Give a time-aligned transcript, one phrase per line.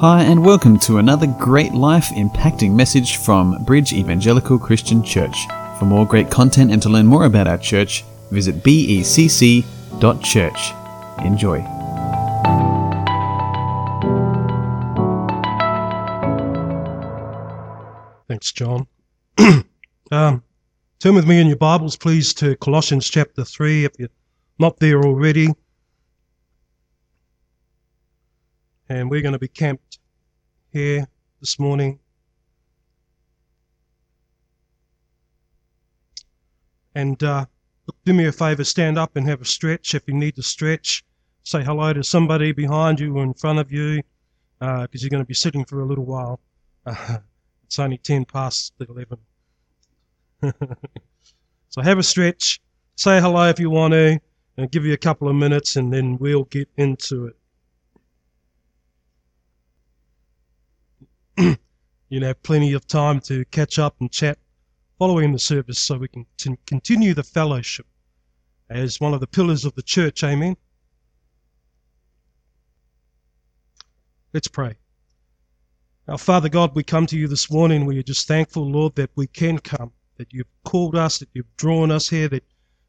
[0.00, 5.46] Hi, and welcome to another great life impacting message from Bridge Evangelical Christian Church.
[5.78, 9.62] For more great content and to learn more about our church, visit becc.church.
[11.24, 11.62] Enjoy.
[18.28, 18.86] Thanks, John.
[20.10, 20.42] um,
[20.98, 24.10] turn with me in your Bibles, please, to Colossians chapter 3 if you're
[24.58, 25.48] not there already.
[28.88, 29.85] And we're going to be camped
[30.76, 31.08] here
[31.40, 31.98] this morning.
[36.94, 37.46] And uh,
[38.04, 41.02] do me a favour, stand up and have a stretch if you need to stretch.
[41.44, 44.02] Say hello to somebody behind you or in front of you
[44.58, 46.40] because uh, you're going to be sitting for a little while.
[46.84, 47.18] Uh,
[47.64, 49.16] it's only 10 past 11.
[51.70, 52.60] so have a stretch,
[52.96, 54.20] say hello if you want to,
[54.58, 57.36] and give you a couple of minutes, and then we'll get into it.
[62.08, 64.38] you have plenty of time to catch up and chat
[64.98, 67.86] following the service so we can t- continue the fellowship
[68.70, 70.24] as one of the pillars of the church.
[70.24, 70.56] Amen.
[74.32, 74.76] Let's pray.
[76.08, 77.84] Our Father God, we come to you this morning.
[77.84, 81.56] We are just thankful, Lord, that we can come, that you've called us, that you've
[81.56, 82.44] drawn us here, that,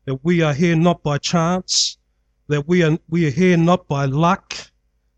[0.06, 1.98] that we are here not by chance,
[2.48, 4.56] that we are, we are here not by luck,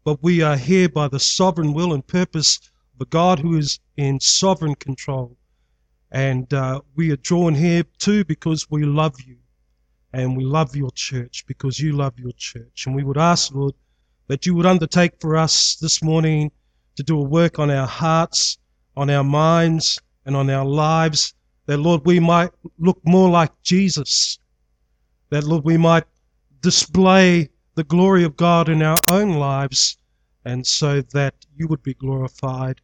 [0.03, 4.19] but we are here by the sovereign will and purpose a God who is in
[4.19, 5.37] sovereign control.
[6.11, 9.37] And uh, we are drawn here too because we love you.
[10.11, 12.85] And we love your church because you love your church.
[12.85, 13.75] And we would ask, Lord,
[14.27, 16.51] that you would undertake for us this morning
[16.95, 18.57] to do a work on our hearts,
[18.97, 21.33] on our minds, and on our lives,
[21.65, 24.39] that, Lord, we might look more like Jesus.
[25.29, 26.05] That, Lord, we might
[26.61, 29.97] display the glory of God in our own lives,
[30.45, 32.81] and so that you would be glorified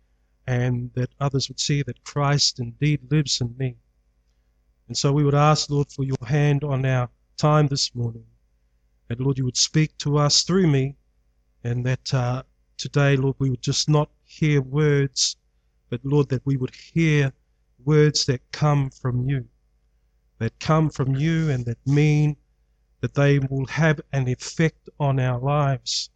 [0.48, 3.76] and that others would see that Christ indeed lives in me.
[4.88, 8.26] And so we would ask, Lord, for your hand on our time this morning.
[9.08, 10.96] That, Lord, you would speak to us through me,
[11.64, 12.44] and that uh,
[12.78, 15.38] today, Lord, we would just not hear words,
[15.90, 17.34] but Lord, that we would hear
[17.84, 19.48] words that come from you,
[20.40, 22.36] that come from you and that mean
[23.02, 26.10] that they will have an effect on our lives.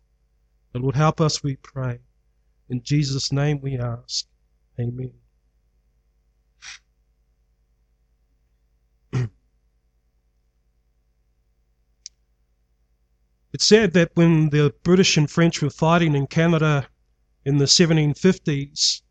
[0.74, 2.00] That Lord, help us, we pray.
[2.70, 4.28] In Jesus' name we ask.
[4.80, 5.12] Amen.
[13.52, 16.88] It's said that when the British and French were fighting in Canada
[17.44, 19.02] in the 1750s,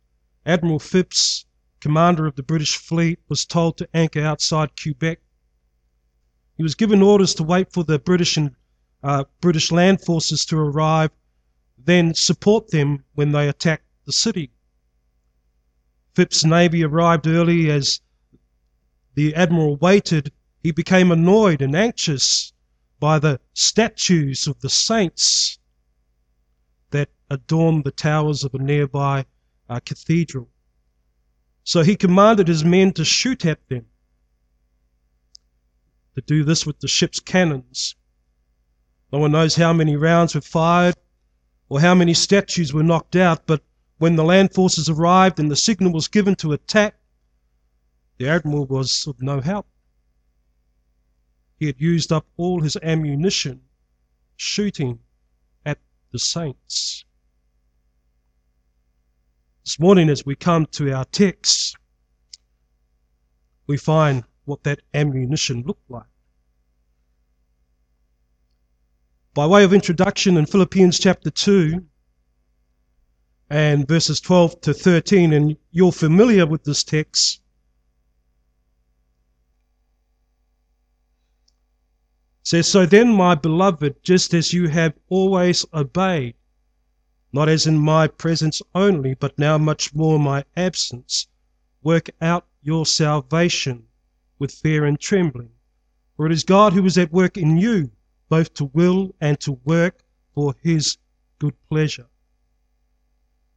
[0.47, 1.45] Admiral Phipps,
[1.81, 5.19] commander of the British fleet, was told to anchor outside Quebec.
[6.57, 8.55] He was given orders to wait for the British and
[9.03, 11.11] uh, British land forces to arrive,
[11.89, 14.51] then support them when they attacked the city.
[16.15, 18.03] Phipps' navy arrived early as
[19.15, 20.31] the admiral waited.
[20.63, 22.53] He became annoyed and anxious
[23.01, 25.59] by the statues of the saints
[26.91, 29.25] that adorned the towers of a nearby
[29.71, 30.51] uh, cathedral.
[31.65, 33.87] So he commanded his men to shoot at them,
[36.17, 37.95] to do this with the ship's cannons.
[39.11, 40.95] No one knows how many rounds were fired
[41.69, 43.63] or how many statues were knocked out, but
[43.99, 46.95] when the land forces arrived and the signal was given to attack,
[48.19, 49.67] the admiral was of no help.
[51.59, 53.61] He had used up all his ammunition
[54.37, 55.01] shooting
[55.67, 55.79] at
[56.13, 57.05] the saints.
[59.65, 61.77] This morning, as we come to our text,
[63.67, 66.07] we find what that ammunition looked like.
[69.39, 71.87] By way of introduction, in Philippians chapter 2
[73.49, 77.41] and verses 12 to 13, and you're familiar with this text,
[82.43, 86.35] says, So then, my beloved, just as you have always obeyed,
[87.33, 91.29] not as in my presence only, but now much more my absence,
[91.85, 93.85] work out your salvation
[94.41, 95.53] with fear and trembling.
[96.17, 97.93] For it is God who is at work in you,
[98.29, 100.03] both to will and to work
[100.35, 100.99] for his
[101.39, 102.07] good pleasure.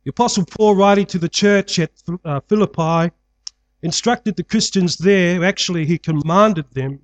[0.04, 1.92] The Apostle Paul, writing to the church at
[2.26, 3.14] uh, Philippi,
[3.84, 7.00] instructed the Christians there, actually, he commanded them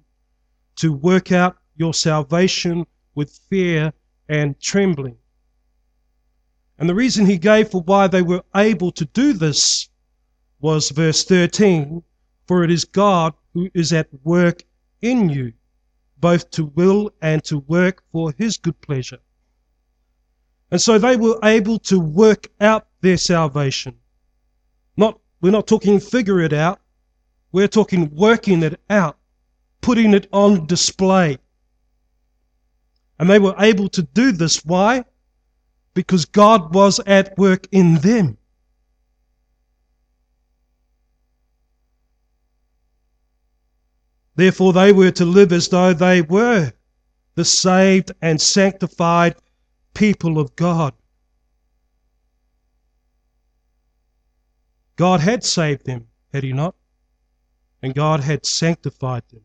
[0.77, 2.85] to work out your salvation
[3.15, 3.93] with fear
[4.29, 5.17] and trembling.
[6.79, 9.89] And the reason he gave for why they were able to do this
[10.59, 12.03] was verse 13
[12.45, 14.63] For it is God who is at work
[15.01, 15.53] in you,
[16.19, 19.19] both to will and to work for his good pleasure.
[20.71, 23.95] And so they were able to work out their salvation.
[24.97, 26.79] Not, we're not talking figure it out.
[27.51, 29.17] We're talking working it out,
[29.81, 31.37] putting it on display.
[33.19, 34.65] And they were able to do this.
[34.65, 35.05] Why?
[35.93, 38.36] Because God was at work in them.
[44.37, 46.71] Therefore, they were to live as though they were
[47.33, 49.35] the saved and sanctified
[49.95, 50.93] people of God.
[54.95, 56.75] God had saved them, had He not?
[57.81, 59.41] And God had sanctified them.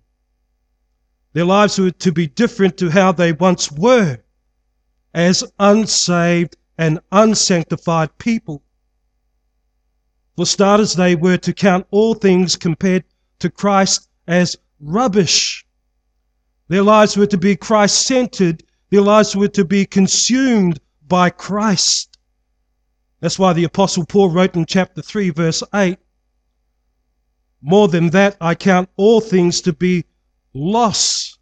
[1.32, 4.18] Their lives were to be different to how they once were
[5.14, 8.62] as unsaved and unsanctified people.
[10.36, 13.04] For starters, they were to count all things compared
[13.38, 15.64] to Christ as rubbish.
[16.68, 22.18] Their lives were to be Christ centered, their lives were to be consumed by Christ.
[23.20, 25.96] That's why the Apostle Paul wrote in chapter 3, verse 8
[27.60, 30.04] More than that, I count all things to be
[30.52, 31.38] loss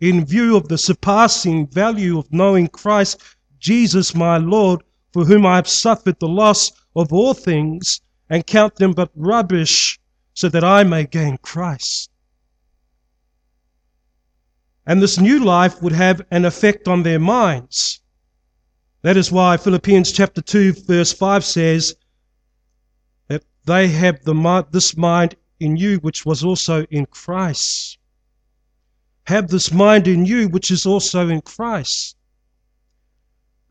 [0.00, 3.22] in view of the surpassing value of knowing Christ
[3.58, 4.82] Jesus my Lord,
[5.12, 9.98] for whom I have suffered the loss of all things, and count them but rubbish,
[10.34, 12.10] so that I may gain Christ.
[14.86, 18.00] And this new life would have an effect on their minds.
[19.02, 21.94] That is why Philippians chapter 2 verse 5 says
[23.28, 27.98] that they have the, this mind in you which was also in Christ.
[29.24, 32.16] Have this mind in you which is also in Christ.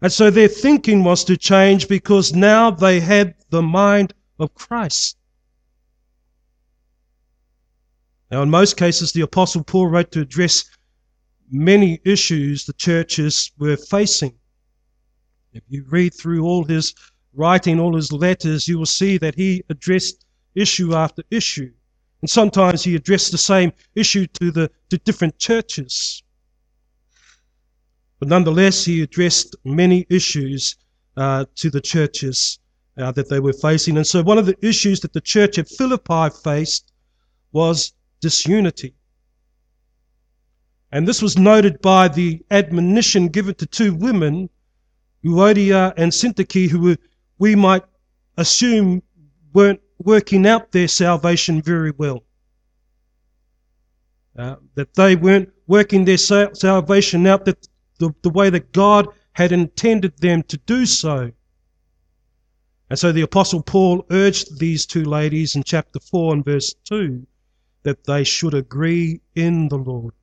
[0.01, 5.17] And so their thinking was to change because now they had the mind of Christ.
[8.31, 10.63] Now, in most cases, the Apostle Paul wrote to address
[11.51, 14.33] many issues the churches were facing.
[15.53, 16.93] If you read through all his
[17.33, 20.25] writing, all his letters, you will see that he addressed
[20.55, 21.71] issue after issue.
[22.21, 26.21] And sometimes he addressed the same issue to the to different churches.
[28.19, 30.75] But nonetheless, he addressed many issues
[31.15, 32.59] uh, to the churches
[32.97, 33.95] uh, that they were facing.
[33.95, 36.91] And so one of the issues that the church at Philippi faced
[37.53, 38.93] was disunity.
[40.91, 44.49] And this was noted by the admonition given to two women,
[45.23, 46.95] Euodia and Syntyche, who
[47.37, 47.83] we might
[48.37, 49.03] assume
[49.53, 52.23] weren't working out their salvation very well.
[54.37, 57.67] Uh, that they weren't working their salvation out that
[57.99, 61.31] the, the way that God had intended them to do so.
[62.89, 67.25] And so the Apostle Paul urged these two ladies in chapter 4 and verse 2
[67.83, 70.13] that they should agree in the Lord.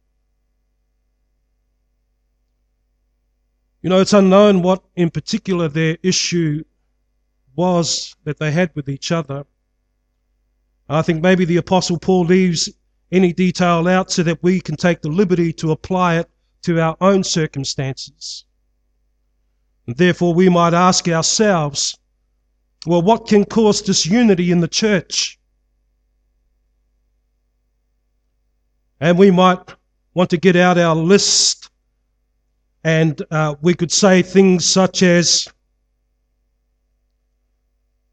[3.87, 6.65] You know, it's unknown what in particular their issue
[7.55, 9.47] was that they had with each other.
[10.89, 12.69] I think maybe the Apostle Paul leaves
[13.13, 16.29] any detail out so that we can take the liberty to apply it
[16.63, 18.45] to our own circumstances.
[19.87, 21.97] And therefore, we might ask ourselves,
[22.87, 25.39] well, what can cause disunity in the church?
[28.99, 29.61] And we might
[30.13, 31.71] want to get out our list
[32.87, 35.49] and uh, we could say things such as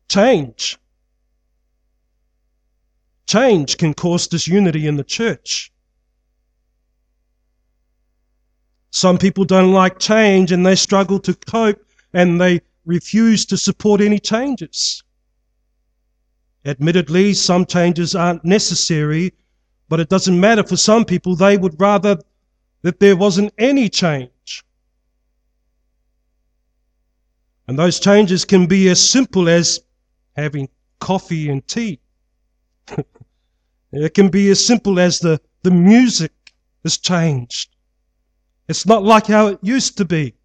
[0.10, 0.80] change.
[3.28, 5.72] Change can cause disunity in the church.
[8.90, 14.02] Some people don't like change and they struggle to cope and they refuse to support
[14.02, 15.04] any changes.
[16.66, 19.34] Admittedly, some changes aren't necessary,
[19.88, 20.64] but it doesn't matter.
[20.64, 22.18] For some people, they would rather
[22.82, 24.33] that there wasn't any change.
[27.68, 29.80] And those changes can be as simple as
[30.36, 30.68] having
[31.00, 32.00] coffee and tea.
[33.92, 36.32] it can be as simple as the, the music
[36.84, 37.76] has changed.
[38.68, 40.36] It's not like how it used to be.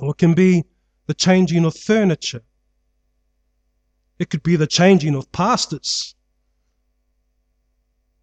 [0.00, 0.64] Or it can be
[1.06, 2.42] the changing of furniture.
[4.18, 6.14] It could be the changing of pastors.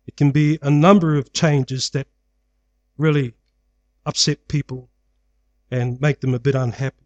[0.05, 2.07] It can be a number of changes that
[2.97, 3.33] really
[4.05, 4.89] upset people
[5.73, 7.03] and make them a bit unhappy.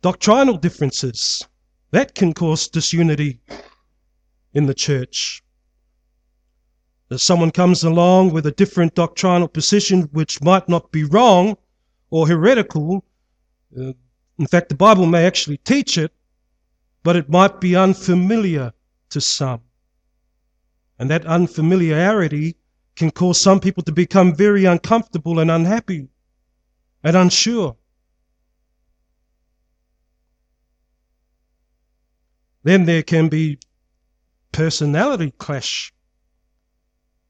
[0.00, 1.44] Doctrinal differences,
[1.90, 3.40] that can cause disunity
[4.54, 5.42] in the church.
[7.10, 11.56] If someone comes along with a different doctrinal position which might not be wrong
[12.10, 13.04] or heretical,
[13.76, 13.92] uh,
[14.38, 16.12] in fact, the Bible may actually teach it,
[17.02, 18.72] but it might be unfamiliar
[19.10, 19.62] to some.
[20.96, 22.54] And that unfamiliarity
[22.94, 26.08] can cause some people to become very uncomfortable and unhappy
[27.06, 27.76] and unsure.
[32.64, 33.60] Then there can be
[34.50, 35.92] personality clash.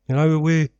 [0.08, 0.70] You know, we're,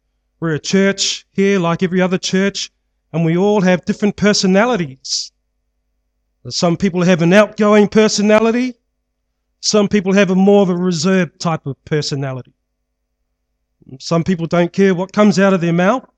[0.41, 2.71] we're a church here like every other church,
[3.12, 5.31] and we all have different personalities.
[6.49, 8.76] Some people have an outgoing personality.
[9.61, 12.55] Some people have a more of a reserved type of personality.
[14.00, 16.09] Some people don't care what comes out of their mouth,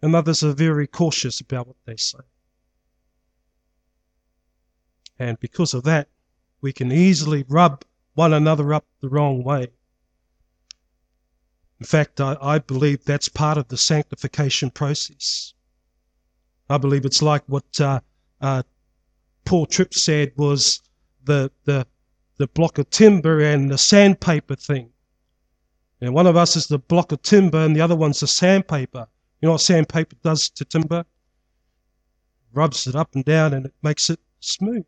[0.00, 2.18] and others are very cautious about what they say.
[5.18, 6.08] And because of that,
[6.60, 9.68] we can easily rub one another up the wrong way.
[11.80, 15.54] In fact, I, I believe that's part of the sanctification process.
[16.68, 18.00] I believe it's like what uh,
[18.40, 18.62] uh,
[19.44, 20.82] Paul Tripp said was
[21.24, 21.86] the, the,
[22.36, 24.90] the block of timber and the sandpaper thing.
[26.00, 29.08] And one of us is the block of timber and the other one's the sandpaper.
[29.40, 31.04] You know what sandpaper does to timber?
[32.52, 34.84] Rubs it up and down and it makes it smooth.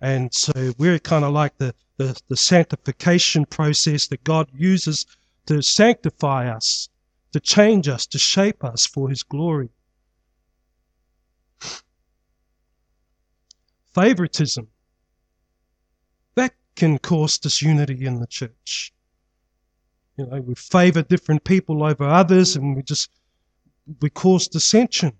[0.00, 5.06] And so we're kind of like the, the, the sanctification process that God uses
[5.46, 6.88] to sanctify us,
[7.32, 9.70] to change us, to shape us for His glory.
[13.98, 14.68] favoritism.
[16.36, 18.92] That can cause disunity in the church.
[20.18, 23.08] You know, we favor different people over others and we just
[24.00, 25.12] we cause dissension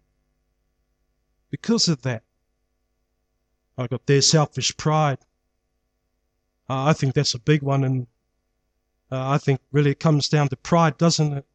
[1.50, 2.24] because of that.
[3.78, 5.18] I got their selfish pride.
[6.68, 8.06] Uh, I think that's a big one, and
[9.12, 11.46] uh, I think really it comes down to pride, doesn't it?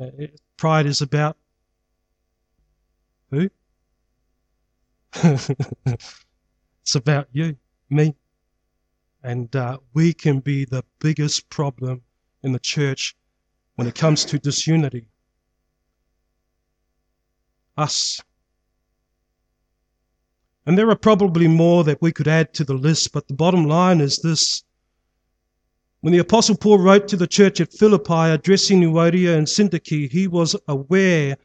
[0.00, 1.36] Uh, it pride is about
[3.30, 3.50] who?
[5.22, 7.56] it's about you,
[7.90, 8.14] me.
[9.22, 12.02] And uh, we can be the biggest problem
[12.46, 13.16] in the church
[13.74, 15.08] when it comes to disunity.
[17.76, 18.22] Us.
[20.64, 23.64] And there are probably more that we could add to the list, but the bottom
[23.64, 24.62] line is this.
[26.00, 30.28] When the Apostle Paul wrote to the church at Philippi addressing Euodia and Syntyche, he
[30.28, 31.36] was aware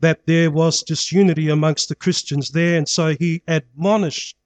[0.00, 4.36] that there was disunity amongst the Christians there, and so he admonished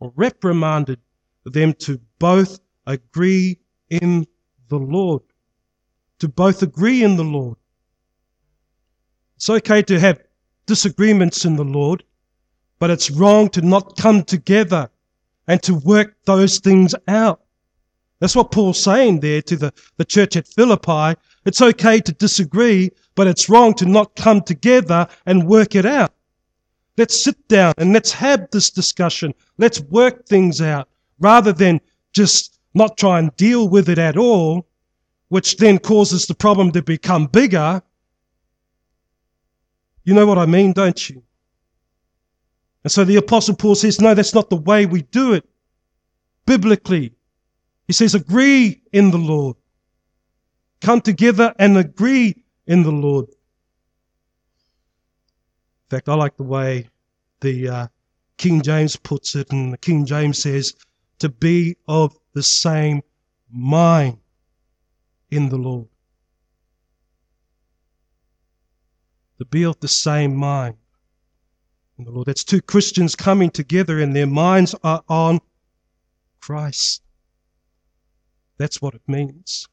[0.00, 0.98] or reprimanded
[1.44, 3.58] them to both agree
[3.90, 4.26] in
[4.68, 5.22] the Lord.
[6.20, 7.56] To both agree in the Lord.
[9.36, 10.22] It's okay to have
[10.64, 12.02] disagreements in the Lord,
[12.78, 14.88] but it's wrong to not come together
[15.46, 17.40] and to work those things out.
[18.18, 21.20] That's what Paul's saying there to the, the church at Philippi.
[21.44, 26.12] It's okay to disagree, but it's wrong to not come together and work it out.
[26.96, 29.34] Let's sit down and let's have this discussion.
[29.58, 30.88] Let's work things out
[31.20, 31.80] rather than
[32.12, 34.66] just not try and deal with it at all,
[35.28, 37.82] which then causes the problem to become bigger.
[40.04, 41.22] You know what I mean, don't you?
[42.84, 45.48] And so the Apostle Paul says, no, that's not the way we do it
[46.44, 47.14] biblically.
[47.86, 49.56] He says, agree in the Lord.
[50.82, 53.26] Come together and agree in the Lord.
[53.26, 53.34] In
[55.96, 56.88] fact, I like the way
[57.40, 57.86] the uh,
[58.36, 60.74] King James puts it, and the King James says,
[61.20, 63.02] to be of the same
[63.50, 64.18] mind
[65.30, 65.88] in the Lord.
[69.38, 70.76] To be of the same mind
[71.98, 72.26] in the Lord.
[72.26, 75.40] That's two Christians coming together and their minds are on
[76.38, 77.02] Christ.
[78.58, 79.66] That's what it means.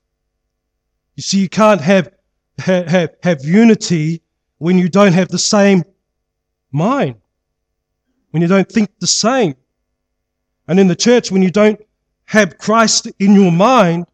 [1.15, 2.13] You see, you can't have
[2.59, 4.21] have, have, have unity
[4.59, 5.83] when you don't have the same
[6.71, 7.15] mind,
[8.31, 9.55] when you don't think the same.
[10.65, 11.77] And in the church, when you don't
[12.33, 14.07] have Christ in your mind,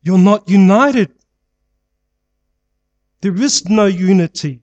[0.00, 1.10] you're not united.
[3.20, 4.60] There is no unity.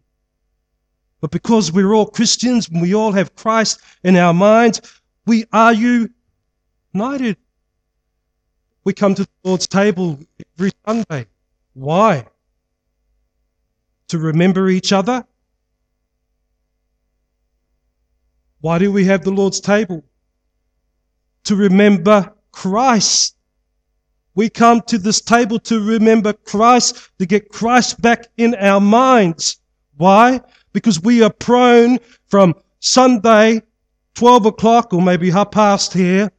[1.19, 4.79] But because we're all Christians and we all have Christ in our minds,
[5.25, 7.35] we are united.
[8.85, 10.19] We come to the Lord's table
[10.55, 11.27] every Sunday.
[11.73, 12.25] Why?
[14.07, 15.25] To remember each other?
[18.61, 20.05] Why do we have the Lord's table?
[21.45, 23.35] To remember Christ.
[24.35, 29.57] We come to this table to remember Christ, to get Christ back in our minds.
[29.97, 30.41] Why?
[30.71, 33.61] Because we are prone from Sunday,
[34.13, 36.31] 12 o'clock, or maybe half past here,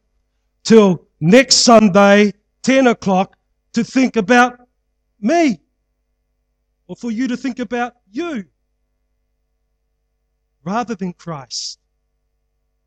[0.64, 3.36] till next Sunday, 10 o'clock,
[3.72, 4.60] to think about
[5.20, 5.60] me
[6.86, 8.44] or for you to think about you
[10.64, 11.78] rather than Christ.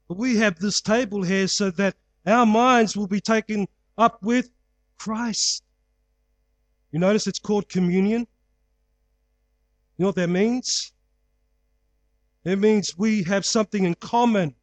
[0.07, 4.49] But we have this table here so that our minds will be taken up with
[4.97, 5.63] Christ.
[6.91, 8.27] You notice it's called communion?
[9.97, 10.93] You know what that means?
[12.45, 14.53] It means we have something in common.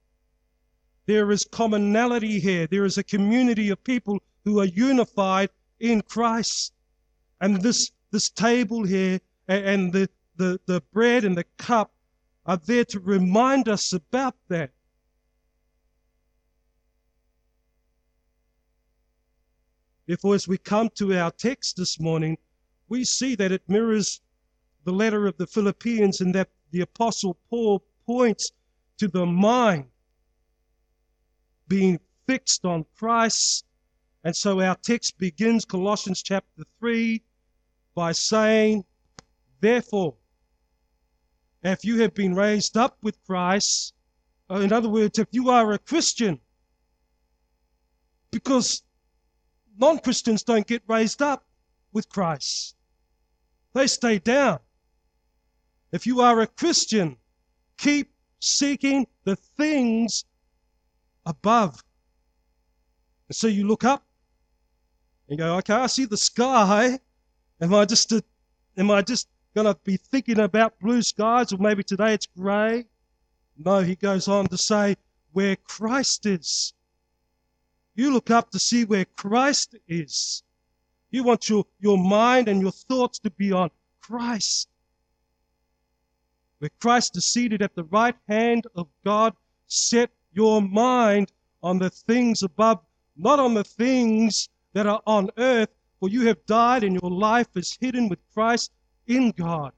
[1.07, 2.67] There is commonality here.
[2.67, 5.51] There is a community of people who are unified
[5.81, 6.73] in Christ.
[7.41, 11.93] And this, this table here and the, the, the bread and the cup
[12.47, 14.71] are there to remind us about that.
[20.11, 22.37] Therefore, as we come to our text this morning,
[22.89, 24.21] we see that it mirrors
[24.83, 28.51] the letter of the Philippians in that the Apostle Paul points
[28.99, 29.87] to the mind
[31.69, 33.65] being fixed on Christ.
[34.25, 37.23] And so our text begins, Colossians chapter 3,
[37.95, 38.85] by saying,
[39.61, 40.17] Therefore,
[41.63, 43.95] if you have been raised up with Christ,
[44.51, 46.41] uh, in other words, if you are a Christian,
[48.33, 48.83] because
[49.81, 51.43] Non Christians don't get raised up
[51.93, 52.77] with Christ,
[53.73, 54.59] they stay down.
[55.91, 57.17] If you are a Christian,
[57.79, 60.25] keep seeking the things
[61.25, 61.83] above.
[63.29, 64.05] And so you look up
[65.29, 66.99] and go, okay, I see the sky.
[67.61, 68.23] Am I just a,
[68.77, 72.87] am I just going to be thinking about blue skies or maybe today it's grey?
[73.57, 74.97] No, he goes on to say,
[75.33, 76.75] where Christ is,
[77.95, 80.43] you look up to see where Christ is.
[81.11, 83.71] You want your, your mind and your thoughts to be on
[84.01, 84.69] Christ.
[86.59, 89.35] Where Christ is seated at the right hand of God,
[89.67, 91.33] set your mind
[91.63, 92.81] on the things above,
[93.17, 97.49] not on the things that are on earth, for you have died and your life
[97.57, 98.73] is hidden with Christ
[99.07, 99.73] in God.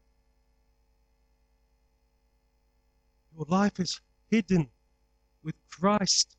[3.34, 4.00] Your life is
[4.30, 4.68] hidden
[5.42, 6.36] with Christ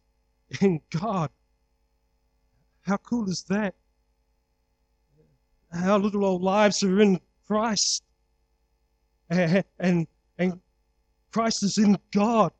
[0.61, 1.29] in God.
[2.83, 3.75] How cool is that?
[5.73, 8.03] Our little old lives are in Christ.
[9.29, 10.07] And, and,
[11.31, 12.51] Christ is in God.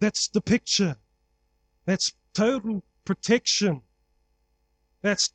[0.00, 0.96] That's the picture.
[1.86, 3.82] That's total protection.
[5.02, 5.30] That's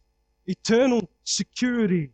[0.45, 2.11] eternal security.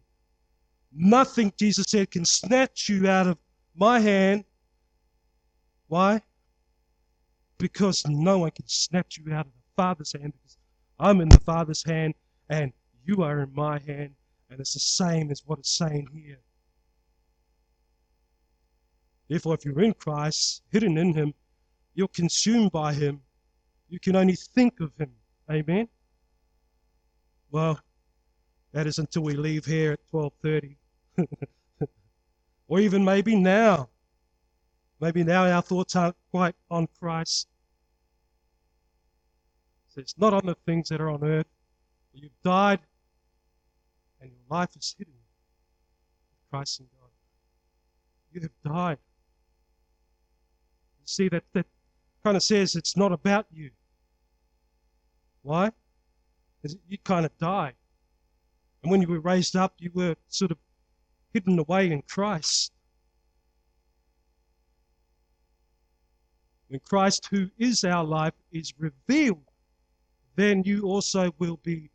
[0.93, 3.39] Nothing, Jesus said, can snatch you out of
[3.75, 4.45] my hand.
[5.87, 6.21] Why?
[7.57, 10.57] Because no one can snatch you out of the Father's hand because
[10.99, 12.15] I'm in the Father's hand
[12.49, 12.73] and
[13.05, 14.15] you are in my hand.
[14.49, 16.39] And it's the same as what it's saying here.
[19.27, 21.33] Therefore, if you're in Christ, hidden in Him,
[21.95, 23.21] you're consumed by Him.
[23.89, 25.11] You can only think of Him.
[25.49, 25.87] Amen?
[27.51, 27.79] Well,
[28.71, 30.75] that is until we leave here at 12.30.
[32.67, 33.89] or even maybe now.
[34.99, 37.47] Maybe now our thoughts aren't quite on Christ.
[39.95, 41.47] It's not on the things that are on earth.
[42.13, 42.79] You've died
[44.21, 47.09] and your life is hidden with Christ in God.
[48.31, 48.97] You have died.
[50.99, 51.65] You see, that, that
[52.23, 53.71] kind of says it's not about you.
[55.43, 55.71] Why?
[56.61, 57.75] Because you kind of died.
[58.81, 60.57] And when you were raised up, you were sort of
[61.33, 62.71] hidden away in Christ.
[66.67, 69.43] When Christ, who is our life, is revealed,
[70.35, 71.89] then you also will be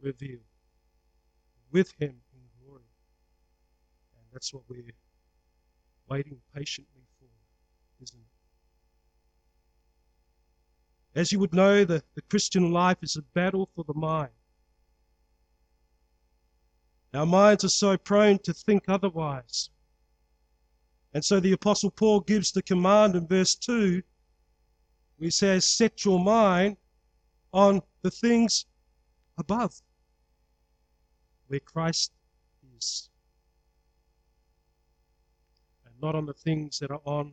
[0.00, 0.40] revealed
[1.70, 2.82] with him in glory.
[4.16, 4.82] And that's what we're
[6.08, 7.28] waiting patiently for,
[8.02, 8.26] isn't it?
[11.18, 14.30] As you would know, the, the Christian life is a battle for the mind.
[17.14, 19.68] Our minds are so prone to think otherwise.
[21.12, 24.02] And so the Apostle Paul gives the command in verse 2
[25.22, 26.76] he says, Set your mind
[27.52, 28.66] on the things
[29.38, 29.80] above,
[31.48, 32.12] where Christ
[32.76, 33.10] is,
[35.84, 37.32] and not on the things that are on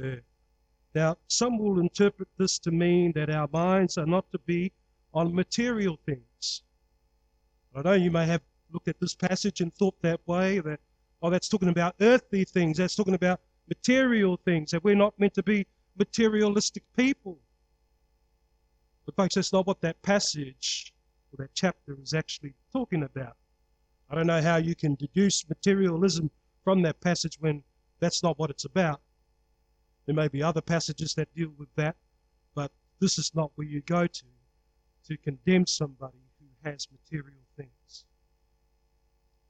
[0.00, 0.22] earth.
[0.94, 4.72] Now, some will interpret this to mean that our minds are not to be
[5.12, 6.62] on material things.
[7.74, 8.40] I know you may have
[8.72, 10.80] looked at this passage and thought that way, that,
[11.20, 15.34] oh, that's talking about earthly things, that's talking about material things, that we're not meant
[15.34, 15.66] to be
[15.98, 17.38] materialistic people.
[19.06, 20.92] But, folks, that's not what that passage
[21.32, 23.36] or that chapter is actually talking about.
[24.10, 26.30] I don't know how you can deduce materialism
[26.64, 27.62] from that passage when
[28.00, 29.00] that's not what it's about.
[30.06, 31.96] There may be other passages that deal with that,
[32.54, 34.24] but this is not where you go to
[35.06, 38.04] to condemn somebody who has material things.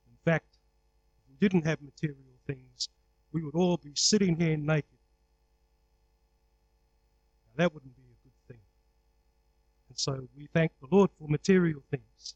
[0.06, 0.58] In fact,
[1.18, 2.90] if we didn't have material things,
[3.32, 4.98] we would all be sitting here naked.
[7.46, 8.05] Now, that wouldn't be
[9.96, 12.34] so we thank the Lord for material things.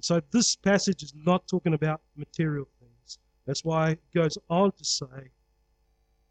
[0.00, 3.18] So this passage is not talking about material things.
[3.46, 5.30] That's why it goes on to say,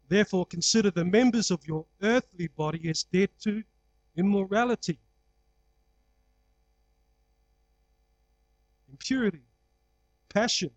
[0.08, 3.64] Therefore consider the members of your earthly body as dead to
[4.16, 4.98] immorality,
[8.90, 9.46] impurity,
[10.28, 10.70] passion,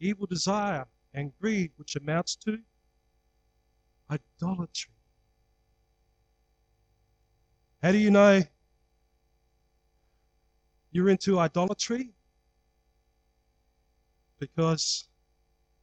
[0.00, 2.58] evil desire, and greed, which amounts to
[4.10, 4.94] idolatry.
[7.82, 8.42] How do you know
[10.92, 12.10] you're into idolatry?
[14.38, 15.08] Because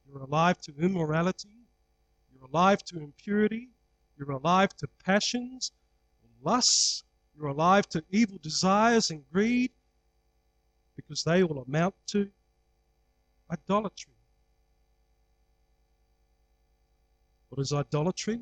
[0.06, 1.66] you're alive to immorality,
[2.32, 3.68] you're alive to impurity,
[4.16, 5.72] you're alive to passions,
[6.42, 7.04] lusts,
[7.36, 9.70] you're alive to evil desires and greed,
[10.94, 12.28] because they all amount to
[13.50, 14.12] idolatry.
[17.48, 18.40] What is idolatry?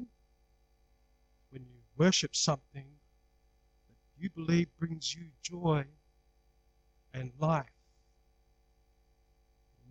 [1.51, 2.87] When you worship something
[4.18, 5.85] you believe brings you joy
[7.14, 7.66] and life.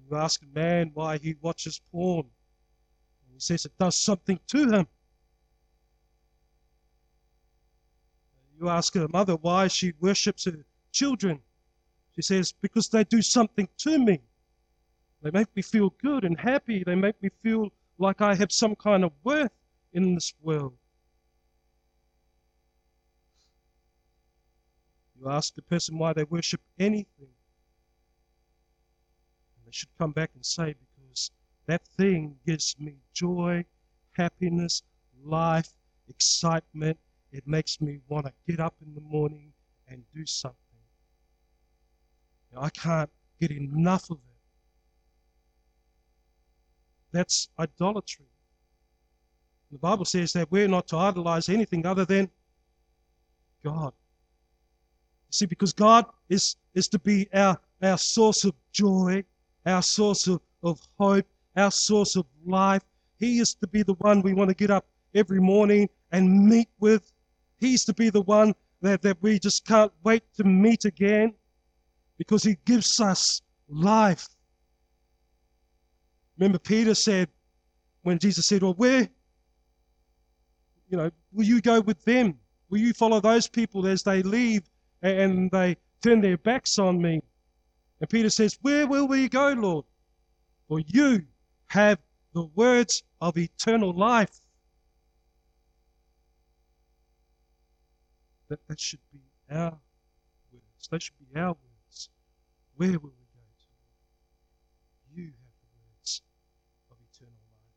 [0.10, 2.26] You ask a man why he watches porn,
[3.26, 4.88] and he says it does something to him.
[8.60, 11.40] You ask a mother why she worships her children.
[12.16, 14.22] She says, because they do something to me.
[15.22, 16.84] They make me feel good and happy.
[16.84, 19.52] They make me feel like I have some kind of worth
[19.94, 20.78] in this world.
[25.20, 27.06] You ask a person why they worship anything,
[29.56, 31.32] and they should come back and say, because
[31.68, 33.66] that thing gives me joy,
[34.12, 34.84] happiness,
[35.24, 35.70] life,
[36.10, 36.98] excitement.
[37.32, 39.52] It makes me want to get up in the morning
[39.88, 40.60] and do something.
[42.54, 44.22] Now, I can't get enough of it.
[47.12, 48.26] That's idolatry.
[49.72, 52.30] The Bible says that we're not to idolize anything other than
[53.64, 53.94] God.
[55.36, 59.22] See, because God is, is to be our, our source of joy,
[59.66, 61.26] our source of, of hope,
[61.58, 62.84] our source of life.
[63.20, 66.70] He is to be the one we want to get up every morning and meet
[66.80, 67.12] with.
[67.60, 71.34] He's to be the one that, that we just can't wait to meet again
[72.18, 74.30] because He gives us life.
[76.38, 77.28] Remember, Peter said,
[78.04, 79.10] when Jesus said, Well, where,
[80.88, 82.40] you know, will you go with them?
[82.70, 84.64] Will you follow those people as they leave
[85.02, 87.22] and they turn their backs on me.
[88.02, 89.86] And Peter says, Where will we go, Lord?
[90.68, 91.26] For you
[91.68, 92.00] have
[92.34, 94.40] the words of eternal life.
[98.50, 99.78] That, that should be our
[100.52, 100.88] words.
[100.92, 102.10] That should be our words.
[102.76, 105.22] Where will we go to?
[105.22, 106.22] You have the words
[106.92, 107.74] of eternal life.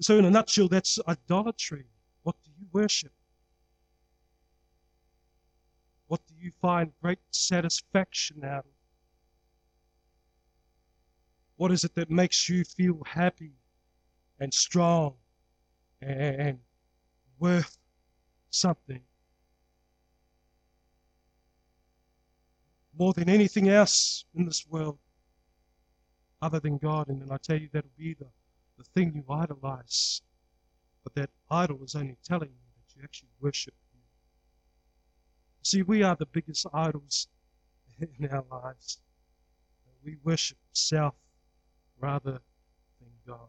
[0.00, 1.84] So, in a nutshell, that's idolatry.
[2.22, 3.12] What do you worship?
[6.08, 8.70] What do you find great satisfaction out of?
[11.56, 13.52] What is it that makes you feel happy
[14.38, 15.14] and strong
[16.00, 16.58] and
[17.38, 17.78] worth
[18.50, 19.00] something?
[22.98, 24.98] More than anything else in this world,
[26.40, 27.08] other than God.
[27.08, 28.26] And then I tell you, that'll be the,
[28.78, 30.22] the thing you idolize.
[31.04, 33.74] But that idol is only telling you that you actually worship
[35.66, 37.26] See, we are the biggest idols
[38.20, 39.00] in our lives.
[40.04, 41.14] We worship self
[41.98, 42.40] rather
[43.00, 43.48] than God.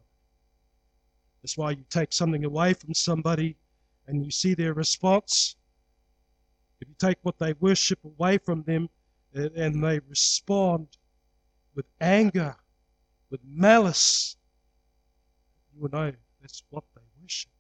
[1.44, 3.56] That's why you take something away from somebody
[4.08, 5.58] and you see their response.
[6.82, 8.90] If you take what they worship away from them
[9.36, 10.88] and they respond
[11.76, 12.56] with anger,
[13.30, 14.38] with malice,
[15.72, 17.52] you will know that's what they worship.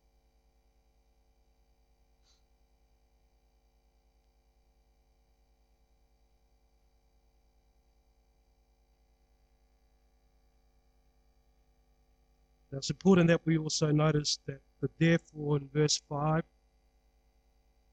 [12.71, 16.43] Now it's important that we also notice that the therefore in verse 5,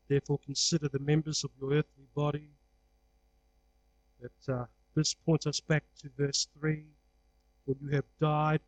[0.09, 2.49] therefore consider the members of your earthly body,
[4.21, 6.83] that uh, this points us back to verse 3,
[7.67, 8.61] when you have died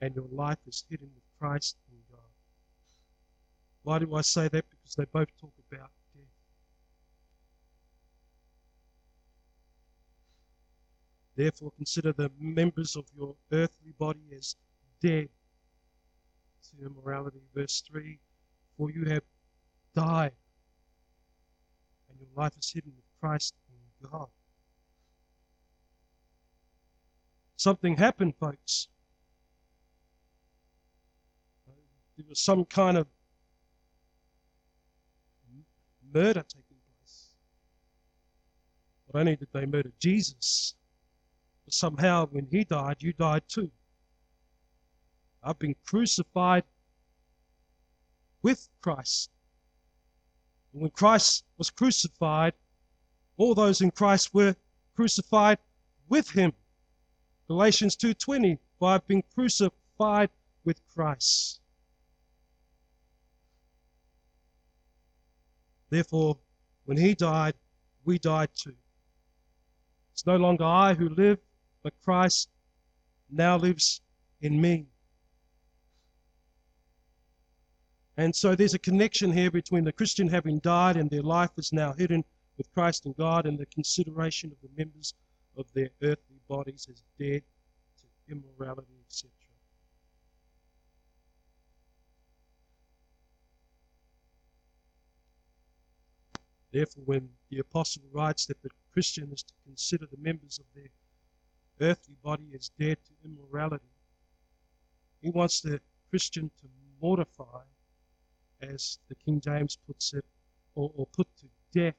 [0.00, 2.20] and your life is hidden with Christ in God.
[3.82, 4.64] Why do I say that?
[4.70, 6.24] Because they both talk about death.
[11.36, 14.56] Therefore, consider the members of your earthly body as
[15.00, 15.28] dead
[16.70, 17.40] to immorality.
[17.54, 18.18] Verse 3
[18.76, 19.22] For you have
[19.94, 20.32] died,
[22.08, 24.28] and your life is hidden with Christ in God.
[27.56, 28.88] Something happened, folks.
[32.16, 33.06] There was some kind of
[36.12, 37.30] murder taking place.
[39.12, 40.74] Not only did they murder Jesus,
[41.64, 43.70] but somehow when he died, you died too.
[45.44, 46.64] I've been crucified
[48.42, 49.30] with Christ.
[50.72, 52.54] And when Christ was crucified,
[53.36, 54.56] all those in Christ were
[54.96, 55.58] crucified
[56.08, 56.52] with him.
[57.46, 60.30] Galatians 2:20, for I've been crucified
[60.64, 61.60] with Christ.
[65.90, 66.38] Therefore,
[66.86, 67.54] when he died,
[68.04, 68.76] we died too.
[70.12, 71.38] It's no longer I who live,
[71.82, 72.48] but Christ
[73.30, 74.00] now lives
[74.40, 74.86] in me.
[78.16, 81.72] And so there's a connection here between the Christian having died and their life is
[81.72, 82.24] now hidden
[82.56, 85.14] with Christ and God and the consideration of the members
[85.56, 87.42] of their earthly bodies as dead
[87.98, 89.30] to immorality, etc.
[96.74, 100.90] Therefore, when the apostle writes that the Christian is to consider the members of their
[101.88, 103.84] earthly body as dead to immorality,
[105.22, 106.68] he wants the Christian to
[107.00, 107.62] mortify,
[108.68, 110.24] as the King James puts it,
[110.74, 111.94] or, or put to death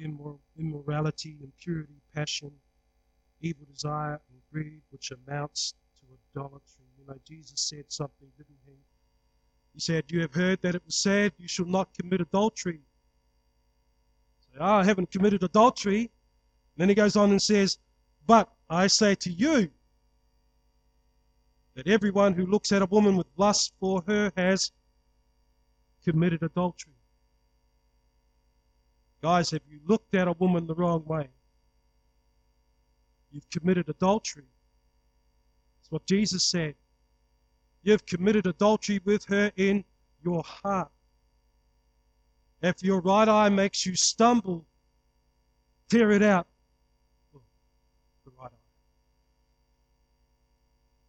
[0.00, 2.52] immor- immorality, impurity, passion,
[3.40, 6.84] evil desire, and greed, which amounts to idolatry.
[6.98, 8.72] You know, Jesus said something, didn't he?
[9.74, 12.80] He said, You have heard that it was said, You shall not commit adultery.
[14.40, 16.10] Say, oh, I haven't committed adultery.
[16.76, 17.78] then he goes on and says,
[18.26, 19.70] But I say to you
[21.74, 24.72] that everyone who looks at a woman with lust for her has
[26.04, 26.92] committed adultery.
[29.22, 31.28] Guys, have you looked at a woman the wrong way?
[33.30, 34.44] You've committed adultery.
[35.78, 36.74] That's what Jesus said.
[37.82, 39.84] You've committed adultery with her in
[40.22, 40.90] your heart.
[42.62, 44.66] If your right eye makes you stumble,
[45.88, 46.46] tear it out.
[48.24, 48.50] The right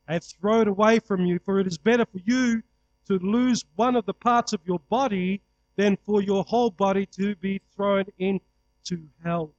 [0.07, 0.13] eye.
[0.13, 2.63] And throw it away from you, for it is better for you
[3.07, 5.41] to lose one of the parts of your body
[5.75, 9.53] than for your whole body to be thrown into hell.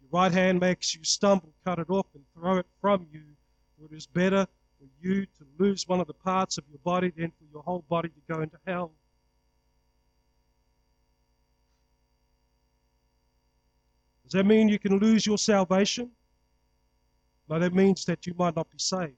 [0.00, 3.22] Your right hand makes you stumble, cut it off and throw it from you.
[3.84, 4.46] It is better
[4.78, 7.84] for you to lose one of the parts of your body than for your whole
[7.88, 8.92] body to go into hell.
[14.24, 16.10] Does that mean you can lose your salvation?
[17.48, 19.14] No, that means that you might not be saved.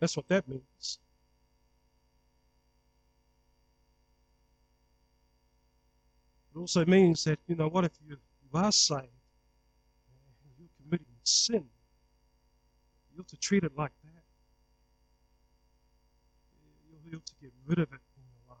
[0.00, 0.98] That's what that means.
[6.54, 9.06] It also means that, you know, what if you, you are saved?
[10.58, 11.64] You're committing sin.
[13.12, 14.22] You have to treat it like that.
[17.04, 18.58] You have to get rid of it in your life.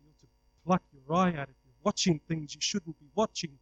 [0.00, 0.26] You have to
[0.64, 3.58] pluck your eye out if you're watching things you shouldn't be watching.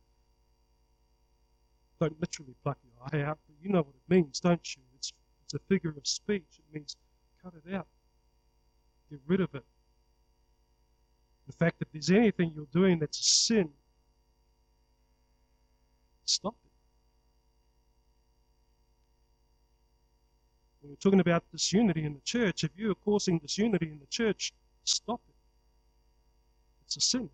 [2.01, 4.83] Don't literally pluck your eye out, but you know what it means, don't you?
[5.55, 6.43] It's a figure of speech.
[6.59, 6.97] It means
[7.41, 7.87] cut it out.
[9.09, 9.65] Get rid of it.
[11.47, 13.71] The fact that there's anything you're doing that's a sin,
[16.25, 16.71] stop it.
[20.81, 24.07] When we're talking about disunity in the church, if you are causing disunity in the
[24.07, 25.35] church, stop it.
[26.87, 27.31] It's a sin.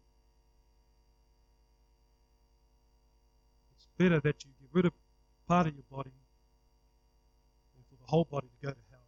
[3.76, 4.92] It's better that you get rid of
[5.48, 6.19] part of your body the
[8.10, 8.98] whole body to go to hell.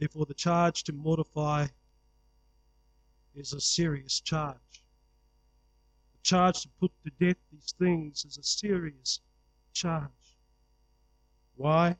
[0.00, 1.68] Therefore, the charge to mortify
[3.36, 4.82] is a serious charge.
[6.12, 9.20] The charge to put to death these things is a serious
[9.72, 10.10] charge.
[11.54, 11.96] Why?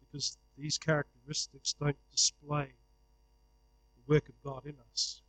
[0.00, 2.68] Because these characteristics don't display
[3.96, 5.22] the work of God in us.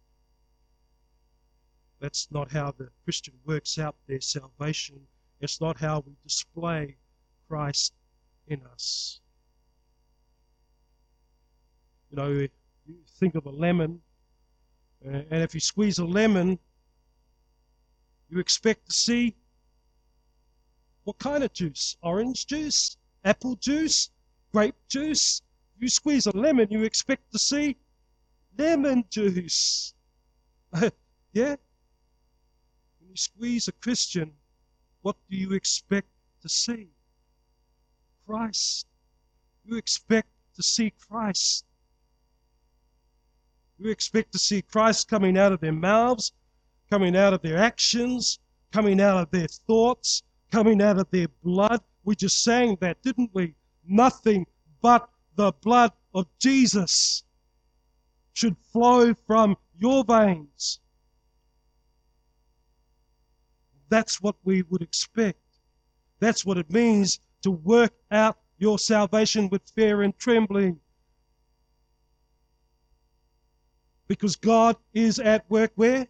[1.99, 4.99] That's not how the Christian works out their salvation.
[5.41, 6.97] It's not how we display
[7.47, 7.93] Christ
[8.47, 9.19] in us.
[12.09, 12.49] You know, you
[13.19, 14.01] think of a lemon,
[15.05, 16.57] uh, and if you squeeze a lemon,
[18.29, 19.35] you expect to see
[21.03, 21.97] what kind of juice?
[22.01, 22.97] Orange juice?
[23.23, 24.09] Apple juice?
[24.51, 25.41] Grape juice?
[25.79, 27.77] You squeeze a lemon, you expect to see
[28.57, 29.93] lemon juice.
[31.33, 31.55] yeah?
[33.09, 34.33] You squeeze a Christian,
[35.01, 36.09] what do you expect
[36.43, 36.89] to see?
[38.27, 38.85] Christ.
[39.65, 41.65] You expect to see Christ.
[43.79, 46.33] You expect to see Christ coming out of their mouths,
[46.91, 48.37] coming out of their actions,
[48.71, 51.81] coming out of their thoughts, coming out of their blood.
[52.03, 53.55] We just sang that, didn't we?
[53.87, 54.45] Nothing
[54.83, 57.23] but the blood of Jesus
[58.33, 60.79] should flow from your veins.
[63.89, 65.39] That's what we would expect.
[66.19, 70.79] That's what it means to work out your salvation with fear and trembling.
[74.07, 76.07] Because God is at work where?